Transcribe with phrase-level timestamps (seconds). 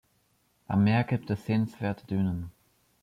[0.67, 2.51] Am Meer gibt es sehenswerte Dünen.